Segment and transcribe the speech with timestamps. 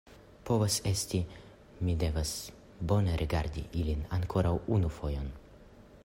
[0.49, 1.19] Povas esti;
[1.89, 2.31] mi devas
[2.93, 5.29] bone rigardi ilin ankoraŭ unu fojon.